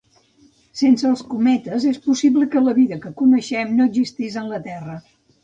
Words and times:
Sense 0.79 1.03
els 1.09 1.21
cometes 1.33 1.85
és 1.89 1.99
possible 2.07 2.47
que 2.55 2.65
la 2.69 2.75
vida 2.79 2.99
que 3.05 3.13
coneixem 3.21 3.77
no 3.77 3.87
existís 3.93 4.41
en 4.45 4.51
la 4.57 4.63
Terra. 4.73 4.99